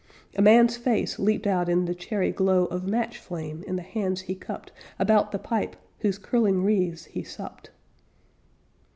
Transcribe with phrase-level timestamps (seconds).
[0.35, 4.21] A man's face leaped out in the cherry glow Of match flame in the hands
[4.21, 7.69] he cupped About the pipe whose curling wreaths he supped.